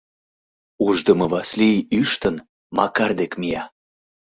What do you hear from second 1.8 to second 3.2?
ӱштын, Макар